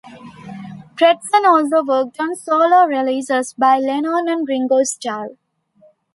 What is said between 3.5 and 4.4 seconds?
by Lennon